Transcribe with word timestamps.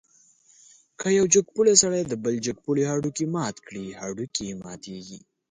که 0.99 1.07
یو 1.17 1.25
جګپوړی 1.33 1.73
سړی 1.83 2.01
د 2.05 2.13
بل 2.23 2.35
جګپوړي 2.45 2.83
هډوکی 2.91 3.25
مات 3.35 3.55
کړي، 3.67 3.85
هډوکی 4.01 4.43
یې 4.49 4.55
ماتېږي. 4.63 5.19